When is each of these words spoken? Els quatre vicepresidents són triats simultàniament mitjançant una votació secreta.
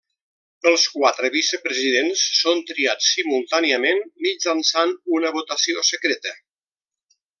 Els 0.69 0.85
quatre 0.93 1.29
vicepresidents 1.35 2.23
són 2.39 2.63
triats 2.71 3.11
simultàniament 3.17 4.01
mitjançant 4.27 4.95
una 5.19 5.33
votació 5.37 5.85
secreta. 5.91 6.35